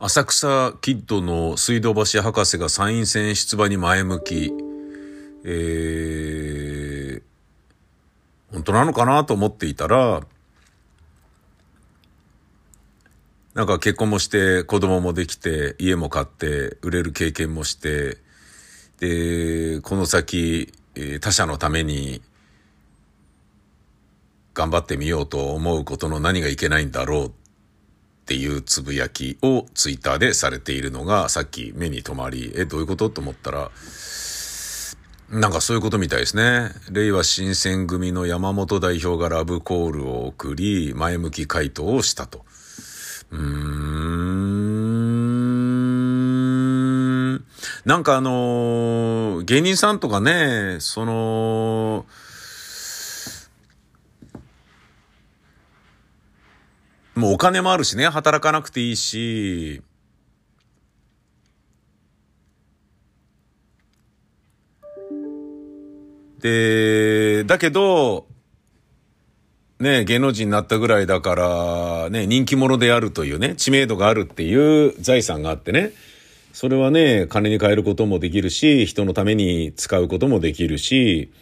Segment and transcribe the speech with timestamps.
[0.00, 4.52] 浅草キッドの水道橋博士が参院選出馬に前向き、
[5.44, 7.22] えー、
[8.52, 10.22] 本当なのかなと思っていたら、
[13.54, 18.18] なんか結婚もして子供もできて家も買って売れる経験もして
[19.00, 20.72] でこの先
[21.20, 22.22] 他者のために
[24.54, 27.30] 頑張ってみようと思うことの何がいけないんだろうっ
[28.28, 33.08] っていうつぶやきをツイッターでされているのがさっき目に留まりえどういうこと？
[33.08, 33.70] と思ったら
[35.30, 36.72] なんかそういうことみたいですね。
[36.90, 42.44] 令和新選組の山本代表がラブコールを送り、前向き回答をしたと。
[43.30, 44.18] うーん。
[47.86, 52.04] なんかあのー、芸人さんとかね、その、
[57.18, 59.82] もうお金もあるしね、働かなくていいし、
[66.40, 68.26] で、だけど、
[69.80, 75.92] ね、芸能人になったぐらいだから、ね、人気者であるというね、知名度があるっていう財産があってね、
[76.52, 81.32] それはね、金に変えることもできるし、人のために使うこともできるし、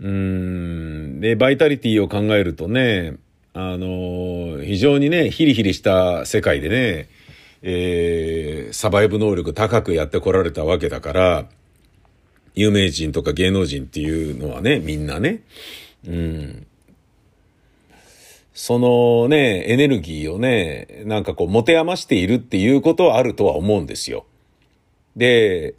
[0.00, 3.16] うん、で、バイタリティを考えるとね、
[3.58, 7.08] あの、非常にね、ヒリヒリした世界でね、
[7.62, 11.48] えー、サバイブ能力高くやってこられたわけだから、
[12.54, 15.42] 有名人とか芸能人っていうのはね、みんなね、
[16.06, 16.66] うん。
[18.52, 24.26] そのね、エネルギーをね、なんかこう持て余しているっていうことはあるとは思うんですよ。
[25.16, 25.74] で、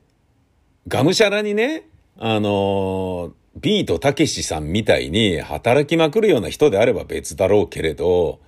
[0.88, 1.83] がむしゃらにね、
[2.17, 8.39] あの、ビートたけしさんみたいに働きまくるような人であれば別だろうけれど、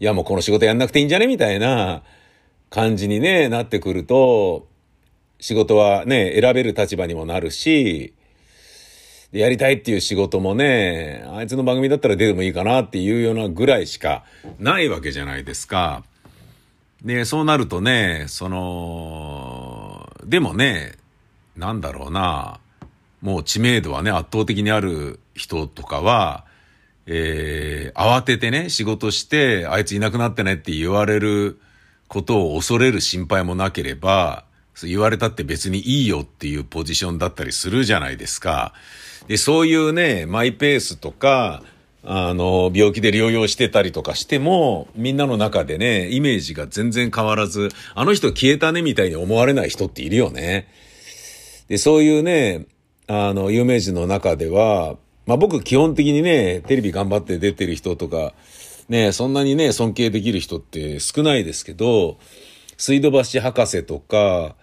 [0.00, 2.02] いやもうこの仕事やんなくていいんじゃねみたいな
[2.70, 4.68] 感じにね、なってくると、
[5.40, 8.14] 仕事はね、選べる立場にもなるし、
[9.32, 14.24] やりたいっていう仕事もね、あいつの番組だったら出てもいいかなっていうようなぐらいしか
[14.58, 16.04] ないわけじゃないですか。
[17.02, 20.92] で、そうなるとね、その、でもね、
[21.56, 22.60] なんだろうな、
[23.20, 26.44] もう知名度はね、圧倒的にある人とかは、
[27.06, 31.58] えー、慌ててね、仕事して、あいついなくなってねって言われる
[32.06, 34.44] ことを恐れる心配もなければ、
[34.82, 38.74] 言われたって別にいいよっていうポジションだったりするじゃないですか。
[39.26, 41.62] で、そういうね、マイペースとか、
[42.04, 50.68] あの、病気で療養してたりとかしても、みんなの中でね、イメージが全然変わらず、あの人消えたねみたいに思われない人っているよね。
[51.68, 52.66] で、そういうね、
[53.08, 54.96] あの、有名人の中では、
[55.26, 58.34] まあ僕基本的にね、テレビ頑張って出てる人とか、
[58.90, 62.18] ね、そんなにね、尊敬できる人って少ないですけど、
[62.76, 64.56] 水道橋博士とか、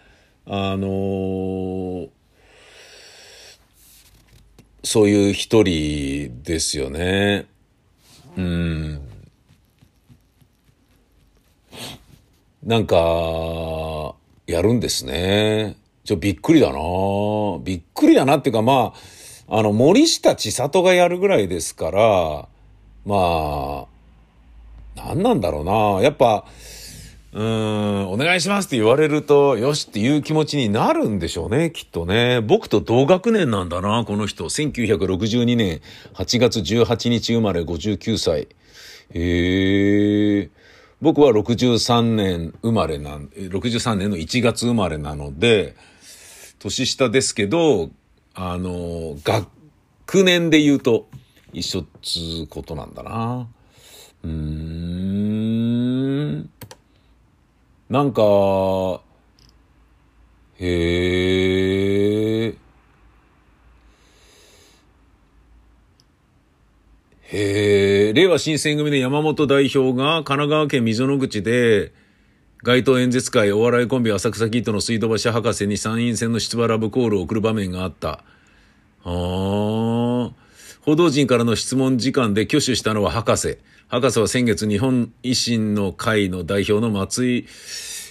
[0.45, 2.09] あのー、
[4.83, 7.47] そういう一人ですよね。
[8.38, 9.01] うん。
[12.63, 15.77] なんか、やるんですね。
[16.05, 16.79] ちょ、びっくりだな
[17.63, 18.93] びっくりだなっていうか、ま
[19.49, 22.47] あ、あの、森下千里がやるぐらいですから、
[23.05, 23.85] まあ、
[24.95, 26.45] 何なんだろうなやっぱ、
[27.33, 32.39] うん、お願いしますって言われると、よしっていう気持ちになるんでしょうね、きっとね。
[32.39, 34.45] 僕と同学年なんだな、この人。
[34.45, 35.81] 1962年
[36.13, 38.47] 8月18日生まれ59歳。
[39.13, 40.49] へえ。
[41.01, 45.75] 僕は63年生まれなん、63年の1月生まれなので、
[46.65, 47.91] 年下ですけど、
[48.33, 49.47] あの、学
[50.23, 51.07] 年で言うと
[51.53, 53.47] 一緒っつうことなんだな。
[54.23, 56.49] うーん。
[57.87, 59.01] なんか、
[60.57, 62.55] へえ。
[67.27, 71.93] へえ、令和新選組の山本代表が神奈川県溝の口で、
[72.65, 78.09] 街頭演説会お笑いコンビ浅草キッドの水道橋博士に参院選の出馬ラブコールを送る場面があった。
[78.09, 78.21] あ
[79.03, 80.31] あ。
[80.81, 83.59] 報道陣からの質問時間で挙手したのは博士。
[83.88, 87.45] 博士は先月日本維新の会の代表の松井、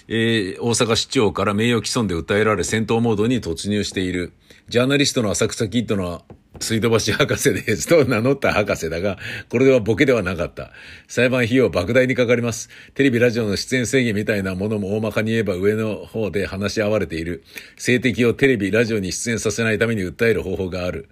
[0.06, 4.34] えー、大阪市長から名誉毀損で訴えられ戦闘モードに突入している。
[4.68, 6.22] ジャーナリストの浅草キッドの
[6.60, 9.18] 水道橋博士ですと名乗った博士だが、
[9.48, 10.70] これではボケではなかった。
[11.08, 12.68] 裁判費用莫大にかかります。
[12.94, 17.42] テレビ、ラジオの出演制限みたいなものも大まかに言えば上の方で話し合われている。
[17.76, 21.08] 性的をテレビ、ラジオに出演させないために訴える方法がある。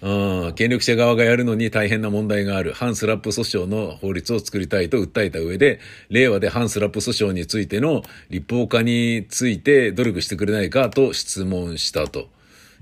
[0.00, 5.80] うん、権力者側がやるのに大変な問題がある反スラップ訴訟の法律を作りたいと訴えた上で、
[6.10, 12.28] 令和で反スラップ訴訟についての立法化について努力してくれないかと質問したと。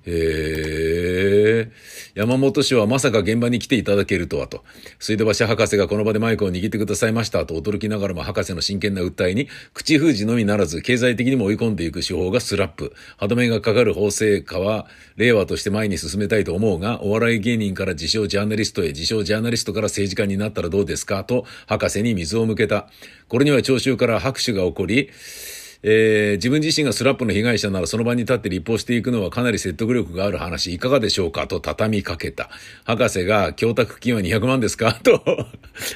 [0.07, 1.71] へえ。
[2.15, 4.65] 山本氏はまさか現場に来ていただけるとはと。
[4.99, 12.93] 水道橋博士がこの場でマイクを握ってくださいましたと驚きながらも博士の真剣な訴えに、口封じのみならず経済的にも追い込んでいく手法がスラップ。
[13.17, 14.87] 歯止めがかかる法制化は
[15.17, 22.89] 令和として前に進めたいと思うが、お笑い芸人から自称ジャーナリストへ、自称ジャーナリストから政治家になったらどうですかと博士に水を向けた。
[23.29, 25.11] これには聴衆から拍手が起こり、
[25.83, 31.47] えー、自分自身がスラップの被害者ならその場に立って立法していくのはかなり説得力がある話、いかがでしょうか？
[31.47, 32.51] と畳みかけた。
[32.85, 34.93] 博士が、供託金は200万ですか？
[35.03, 35.23] と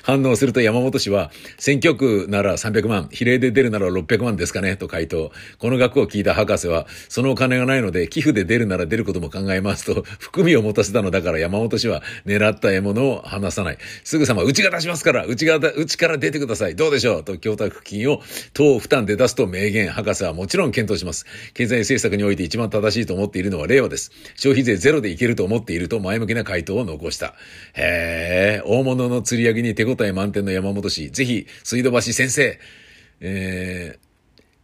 [0.03, 4.77] 反応すると山本氏は、選挙区なら300万、比例で出るなら600万ですかね？
[4.77, 5.33] と回答。
[5.59, 13.79] この額を聞いた博士は、そのお金がないので寄付で出るなら出ることも考えますと、含みを持たせたのだから山本氏は狙った獲物を離さない。
[14.03, 16.75] すぐさま、うちが出しますから、うちが、うちから出てください。
[16.75, 17.25] どうでしょう？
[17.25, 18.23] と供託金を
[18.55, 19.74] 党負担で出すと明言。
[19.75, 21.27] 言、博士はもちろん検討します。
[21.53, 24.11] 経済政策において一番正しいと思っているのは令和です。
[24.37, 27.35] 消費税ゼロでいけると思っていると前向きな回答を残した。
[27.75, 32.59] へえ、大物の釣り上げに手応え満点の山本氏、ぜひ、水道橋先生、
[33.21, 34.05] えー、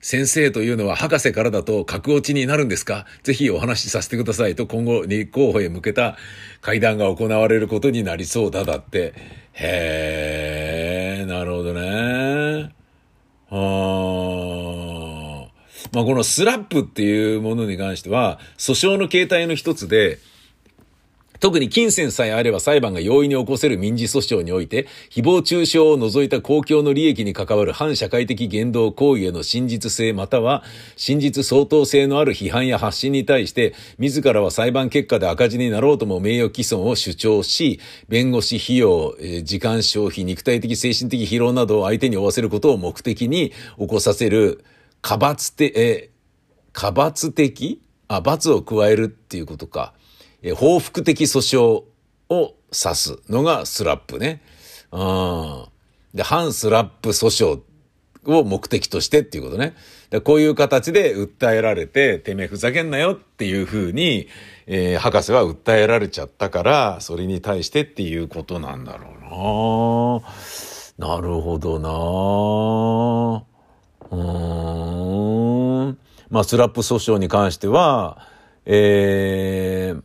[0.03, 3.05] 先生というのは博士からだと格落ちになるんですか？
[3.23, 6.17] ぜひお話しさせてくださいと今後立候補へ向けた
[6.63, 9.13] 会談が行われることになりそうだだって。
[9.53, 12.73] へえ、なるほどね。
[13.51, 14.40] はあ。
[15.93, 20.19] まあ、このスラップっていうものに関しては、訴訟の形態の一つで、
[21.41, 30.63] 特に金銭さえあれば裁判が容易に起こせる民事訴訟において、誹謗中傷を除いた公共の利益に関わる反社会的言動行為への真実性または
[30.97, 44.63] 真実相当性のある批判や発信に対して、自らは裁判結果で赤字になろうとも名誉毀損を主張し、弁護士費用、時間消費、肉体的精神的疲労などを相手に負わせることを目的に起こさせる、
[45.03, 46.11] 過罰て、え、
[46.73, 47.81] 過罰的？
[48.09, 49.95] あ、罰を加えるっていうことか。
[50.43, 51.85] え、報復的訴訟
[52.29, 54.43] を指すのがスラップね。
[54.93, 55.65] うん。
[56.15, 57.63] で、反スラップ訴
[58.27, 59.75] 訟を目的としてっていうことね。
[60.11, 64.29] でこういう形で訴えられて、てめえふざけんなよっていうふうに、
[64.67, 69.09] えー、博士は訴えられちゃったから、それに対してっていうことなんだろ
[70.99, 71.15] うな。
[71.15, 73.50] なるほどな。
[74.11, 75.99] うん。
[76.31, 78.19] まあ、スラップ訴訟に関しては、
[78.65, 80.03] えー、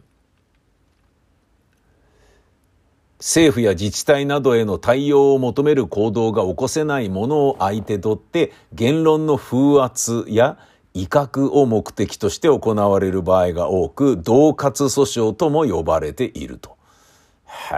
[3.19, 10.57] 政府や自治体などへの対応を求める行動が起こせないものを相手取って言論の風圧や
[10.93, 16.77] 威嚇を目的として行われる場合が多く、恫喝訴訟とも呼ばれていると。
[17.47, 17.75] へ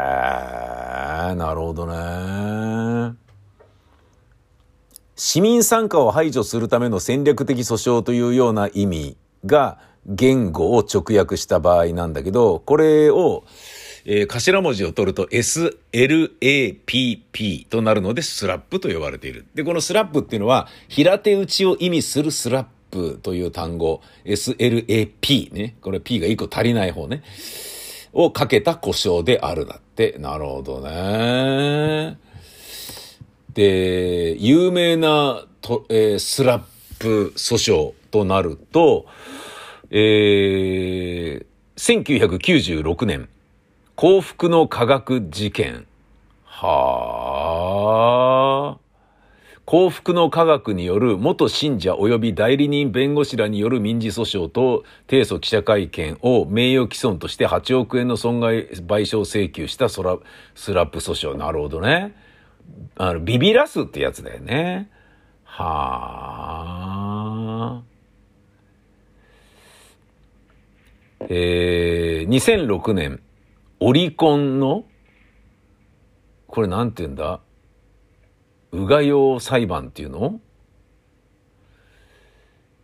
[1.32, 3.27] え、なるほどね。
[5.18, 13.44] 市民参加を排除するための戦略的訴訟というような意味が言語を直訳した場合なんだけど、これを、
[14.06, 15.78] えー、頭文字を取ると SLAPP
[17.68, 19.48] となるのでスラップと呼ばれている。
[19.56, 25.78] で、このスラップっていうのは平手打ちを意味するスラップという単語、SLAP ね。
[25.82, 27.24] これ P が1個足りない方ね。
[28.14, 30.16] をかけた故障であるだって。
[30.20, 32.20] なるほどね。
[33.58, 36.64] で、有名なと、えー、スラッ
[37.00, 39.08] プ訴訟となると、
[39.90, 41.46] えー、
[41.76, 43.30] 1996年、
[43.96, 45.88] 幸福の科学事件。
[46.44, 47.58] は
[48.76, 48.80] あ。
[49.66, 60.20] 幸福の科学による元信者及び代理人弁護士らによる民事訴訟と提訴記者会見を名誉毀損として8億円の損害賠償請求したスラッ
[60.86, 61.36] プ訴訟。
[61.36, 62.14] なるほどね。
[62.96, 64.90] あの、ビビらすってやつだよね。
[65.44, 65.64] は
[67.82, 67.84] あ。
[71.30, 73.22] えー、2006年、
[73.80, 74.86] オリコンの、
[76.48, 77.42] これなんて言うんだ？
[78.72, 80.40] うが用裁判っていうの？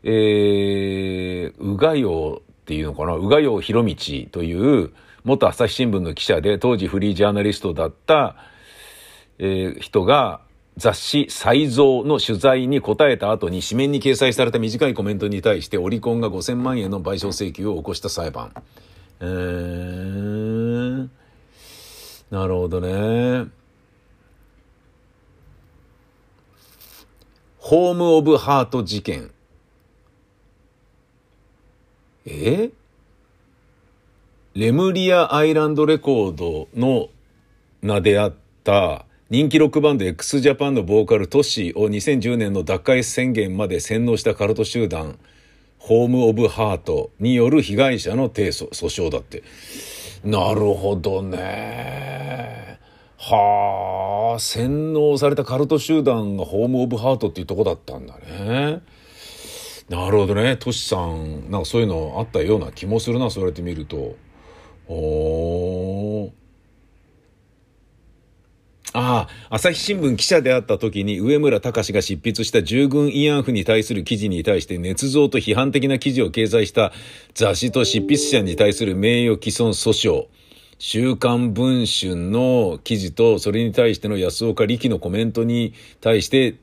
[0.04, 3.14] えー、うが用っていうのかな？
[3.16, 3.96] うが用博道
[4.32, 4.92] という
[5.24, 8.36] 元朝日新聞の記者で当時フリージャーナリストだった
[9.40, 10.42] えー、人が
[10.78, 18.54] 雑誌再造の取材に答えた後に紙面に掲載された短いコメントに対してオリコンが5000万円の賠償請求を起こした裁判。
[19.20, 21.10] えー、
[22.32, 23.48] なるほどね。
[27.60, 29.32] ホーム・オブ・ハート事件。
[32.26, 32.72] え？
[34.54, 37.10] レムリアアイランドレコードの
[37.82, 45.18] 名であった人気ロックバンド x ジャパンのボーカルトシを2010年の脱会宣言まで洗脳したカルト集団
[45.80, 49.42] ホーム・オブ・ハートによる被害者の提訴訴訟だって。
[50.24, 52.80] なるほどね。
[53.18, 58.84] はあ、洗脳されたカルト集団がホーム・オブ・ハートっていうとこだったんだね。
[59.90, 60.58] なるほどね。
[60.58, 64.16] トシさん、なんかそういうのあったような気もするな、そうやって見ると。
[64.88, 66.32] お
[68.92, 76.92] ああ、朝日新聞記者であった時に上村隆が執筆した従軍慰安婦に対する記事に対して捏造と批判的な記事を掲載した
[77.34, 80.28] 雑誌と執筆者に対する名誉毀損訴訟。
[80.80, 86.56] 週刊文春の記事とそれに対しての安岡力のコメントに対して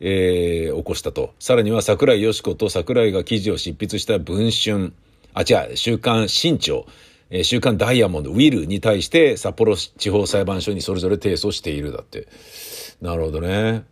[0.00, 1.34] えー、起こしたと。
[1.38, 4.92] さらには桜井よし子と桜井が記事を執筆した文春、
[5.34, 6.86] あ、違う、週刊新潮、
[7.30, 12.26] え、週刊ダイヤモンド、ウィルに対して札幌地方裁判所にそれぞれ提訴しているだって。
[13.02, 13.84] なるほどね。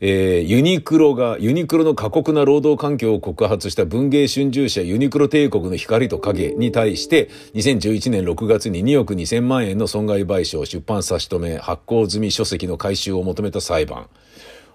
[0.00, 14.08] えー、ユニクロが、ユニクロの過酷な労働環境を告発した文芸春秋社ユニクロ帝国の光と影に対して、2011年6月に2億2000万円の損害賠償、出版差し止め、発行済み書籍の回収を求めた裁判。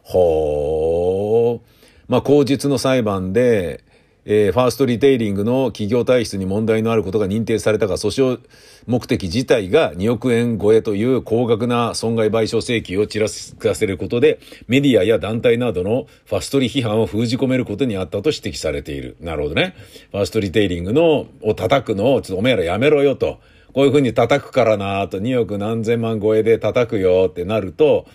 [0.02, 1.74] ほー。
[2.10, 3.86] まあ、口実の裁判で、
[4.26, 8.40] えー、ファーストリテイリングの企業体質に問題のあることが認定されたが、訴訟
[8.88, 19.18] 目的自体が2億円超えという高額な損害賠償請求をちらつかせることで、メディアや団体などのファストリ批判を封じ込めることにあったと指摘されている。
[19.20, 19.76] なるほどね。
[20.12, 23.40] ファーストリテイリングの、を叩くのを、ちょっとおめえらやめろよと。
[23.74, 28.06] こういうふうに叩くからなと、2億何千万超えで叩くよってなると、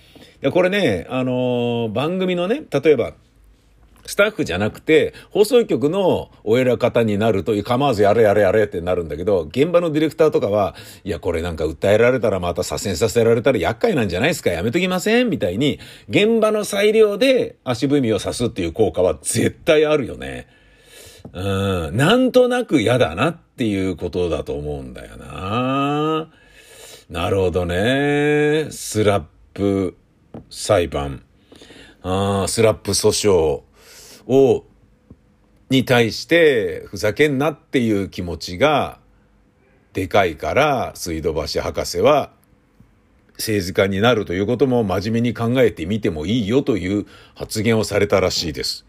[0.52, 3.12] これね、あのー、番組のね、例えば、
[4.08, 10.74] スタッフじゃなくて、放送局のお偉方になると、構わずやれやれやれってなるんだけど、現場のディレクターとかは、
[11.04, 20.46] いや、これなんか訴えられたらまた左遷させられたら厄介なんじゃないですかやめときませんみたいに、現場の裁量で足踏みを刺すっていう効果は絶対あるよね。
[21.34, 26.30] うん、なんとなく嫌だなっていうことだと思うんだよな。
[27.10, 28.68] なるほどね。
[28.70, 29.98] スラップ
[30.48, 31.24] 裁判、
[32.00, 33.67] あスラップ訴訟
[34.28, 34.64] を、
[35.70, 39.00] に対してふざけんなっていう気持ちが
[39.92, 42.30] でかいから水道橋博士は
[43.32, 48.84] 政治家になるということも真面目に考えてみてもいいよという発言をされたらしいです。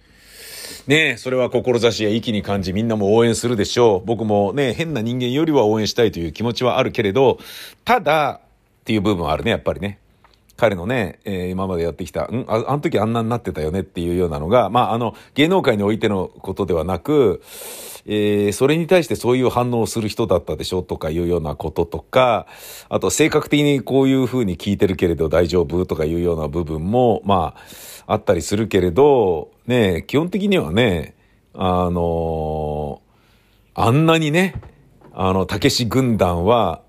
[0.88, 4.05] ねえ、それは志や息に感じみんなも応援するでしょう。
[4.05, 7.38] 僕もね、変な人間よりは応援したいという気持ちはあるけれど、
[7.86, 8.41] ただ
[8.81, 10.00] っていう部分はあるね、やっぱりね。
[10.60, 12.46] 彼のね、えー、今までやってきた、ん？
[12.50, 17.42] ああの時あんなになってたよねっていうようなのが、まあ、あの、芸能界においてのことではなく、
[18.06, 22.48] えー、それに対してそういう反応をする人だったでしょとかいうようなこととか、
[22.89, 27.56] あと性格的にこういうふうに聞いてるけれど大丈夫とかいうような部分も、ま
[28.08, 31.16] あ、あったりするけれど、ね、基本的にはね、
[31.54, 34.56] あのー、あんなにね、
[35.13, 36.82] あの、たけし軍団は、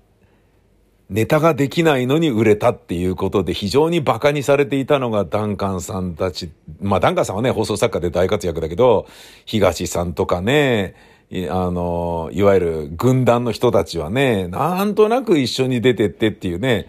[1.11, 6.49] ネタができないのに売れたっていうことで非常に馬鹿にされていたのがダンカンさんたち。
[6.79, 9.05] まあダンカンさんはね、放送作家で大活躍だけど、
[9.45, 10.95] 東さんとかね、
[11.49, 16.87] あの、いわゆる軍団の人たちはね、なんとなく一緒に出てってっていうね、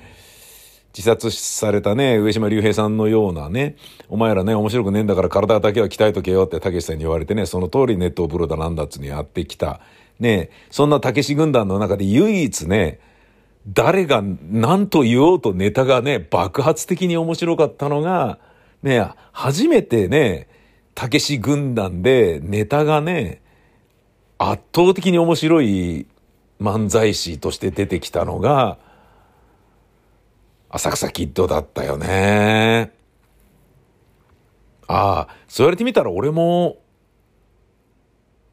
[0.97, 3.75] 自殺されたね、上島竜兵さんのようなね、
[4.09, 9.81] お前らね、面白くねえんだから体だけは鍛えとけよってたけしさんに言われてね、その通りネット風呂だなんだっつにやってきた。
[10.21, 13.01] ね、そんなたけし軍団の中で唯一ね、
[13.69, 18.39] 誰が何と言おうとネタがね、爆発的に面白かったのが、
[18.83, 20.49] ね、初めてね、
[20.95, 23.41] たけし軍団でネタがね、
[24.39, 26.07] 圧倒的に面白い
[26.61, 28.79] 漫才師として出てきたのが、
[30.71, 32.93] 浅草キッドだったよね。
[34.89, 36.79] ああ、そう言われてみたら俺も、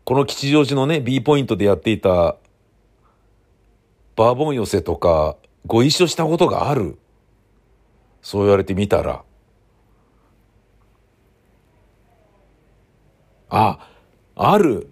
[0.03, 2.35] この吉祥寺のね、B ポイントでやっていた
[4.19, 6.97] バーボン寄せとかご一緒したことがある？
[8.21, 9.23] そう言われてみたら。
[13.47, 13.89] あ、
[14.35, 14.89] ある。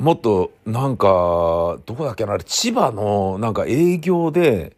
[0.00, 4.76] もっと、なんか、どこだっけな、千葉の、なんか営業で、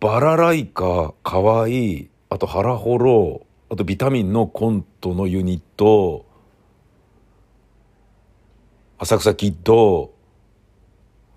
[0.00, 6.24] バラライカ、かわいい、あとハラホロ、あとビタミンのコントのユニット、
[8.96, 10.13] 浅草キッド、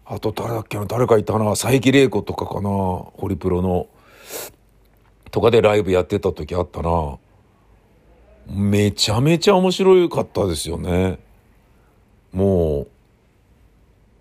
[0.09, 3.87] あと誰だっけな誰かいたな佐伯玲子とかかなホリプロの。
[5.31, 7.17] とかでライブやってた時あったな。
[8.49, 11.19] めちゃめちゃ面白かったですよね。
[12.31, 12.87] も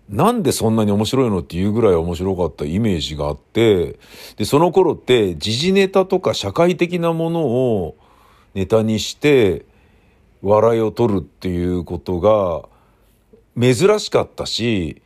[0.09, 3.99] うなんでそんなに面白いのっていうぐらい面白かったイメージがあって、
[4.37, 7.97] で、その頃って時事ネタとか社会的なものを
[8.53, 9.65] ネタにして
[10.41, 12.69] 笑いを取るっていうことが
[13.61, 15.01] 珍しかったし、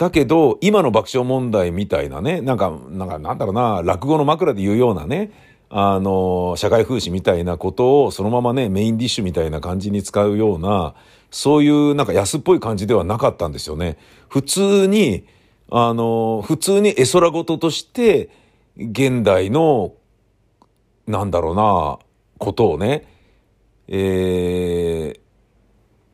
[0.00, 5.30] だけど、今の爆笑問題みたいなね、なんか、なんか、なんだろうな、落語の枕で言うようなね、
[5.68, 10.94] あの、社会風刺みたいなことをそのままね、メインディッシュみたいな感じに使うような、
[11.30, 13.98] そういうなんか安っぽい感じではなかったんですよね。
[14.30, 15.26] 普通に、
[15.70, 18.30] あの、普通に絵空事として、
[18.78, 19.92] 現代の、
[21.06, 21.98] なんだろうな、
[22.38, 23.06] ことをね、
[23.86, 25.20] えー、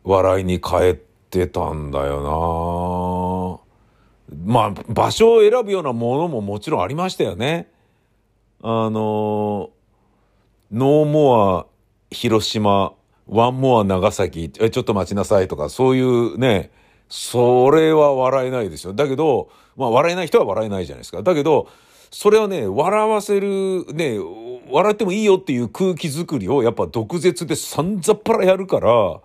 [0.02, 1.00] 笑いに変え
[1.30, 3.25] てたんだよな
[4.46, 7.68] まあ、場所を選ぶようなものももちろんありましたよね。
[8.62, 9.70] あの、
[10.70, 11.66] ノーモア
[12.12, 12.92] 広島、
[13.26, 16.70] ワンモア長崎、ちょっと待ちなさいとか、そういうね、
[17.08, 18.94] それは笑えないですよ。
[18.94, 21.22] だけど、まあ笑えない人は笑えないじゃないですか。
[21.22, 21.68] だけど、
[22.12, 24.16] それはね、笑わせる、ね、
[24.70, 29.20] 笑ってもいいよっていう空気作りをやっぱ毒舌でさんざっぱらやるから、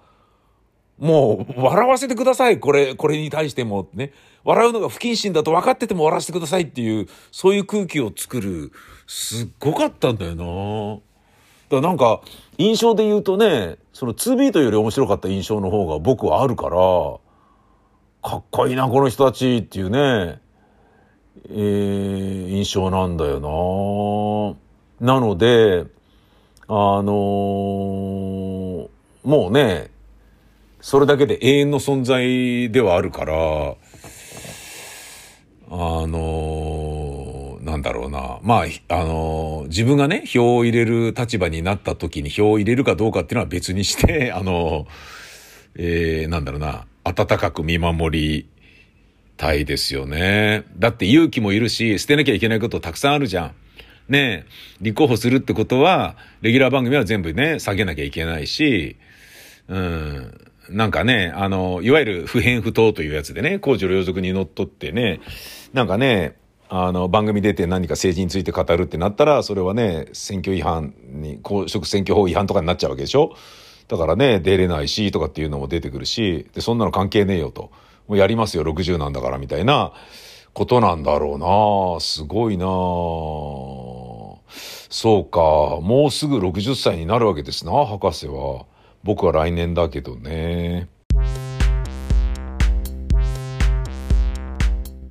[1.01, 2.60] もう、笑わせてください。
[2.60, 4.13] これ、これに対しても、ね。
[4.43, 8.72] 笑うのが不謹慎だと分かってても笑わせてくださいっていう、そういう空気を作る、
[9.08, 11.01] すっごかったんだよな。
[11.75, 12.22] だからなんか、
[12.60, 16.77] 印象で言うとね、その2ビートより面白かった印象の方が僕はあるから、
[18.22, 20.39] かっこいいな、この人たちっていうね、
[21.50, 24.55] えー、印象なんだよ
[25.00, 25.13] な。
[25.13, 25.86] なので、
[26.67, 28.88] あのー、
[29.24, 29.89] もうね、
[30.81, 33.75] それだけで永遠の存在ではあるから、
[35.73, 35.75] あ
[36.07, 38.39] のー、なんだろうな。
[38.41, 48.50] まあ、あのー、自分がね、票を入れる立場になった時に票を入れるかどうかっていうのは別にして、 あのー、えー、なんだろうな、温かく見守り
[49.38, 50.63] たいですよね。
[50.77, 53.51] だって勇気もいるし、捨てなきゃいけないことたくさんあるじゃん。
[54.09, 54.45] ね
[54.81, 58.97] 立候補するってことは、レギュラー番組は全部ね、下げなきゃいけないし、
[59.69, 65.19] うん、なんかね、あの、いわゆる不偏不当というやつでね、公序良俗にのっとってね、
[65.74, 66.35] なんかね、
[66.69, 73.35] あの、番組出て何か政治について語るってなったら、それはね、選挙違反に、公職選挙法違反とかになっちゃうわけでしょ？
[73.89, 77.72] だからね、出れないし、とかっていうのも出てくるし、で、そんなの関係ねえよと。
[78.07, 79.91] もうやりますよ、60なんだから、みたいな
[80.53, 81.37] ことなんだろう
[81.96, 82.65] なすごいな
[84.89, 88.65] そうか、もうすぐ60歳になるわけですな、博士は。
[89.03, 90.87] 僕は来年だけどね。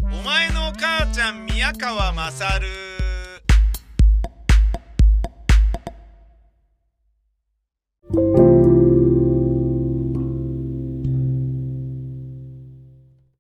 [0.03, 2.90] お前のお母ちゃん宮川勝